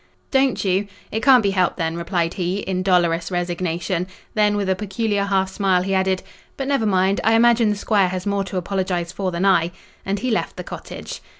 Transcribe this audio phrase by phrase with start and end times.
[0.31, 4.75] "Don't you; it can't be helped then," replied he, in dolorous resignation: then, with a
[4.75, 6.23] peculiar half smile, he added,
[6.57, 9.71] "But never mind; I imagine the squire has more to apologise for than I;"
[10.03, 11.21] and left the cottage.